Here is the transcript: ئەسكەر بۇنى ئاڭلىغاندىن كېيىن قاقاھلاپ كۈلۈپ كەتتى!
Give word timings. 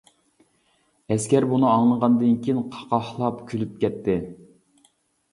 ئەسكەر 1.15 1.45
بۇنى 1.51 1.67
ئاڭلىغاندىن 1.71 2.39
كېيىن 2.47 2.61
قاقاھلاپ 2.77 3.43
كۈلۈپ 3.51 3.75
كەتتى! 3.85 4.17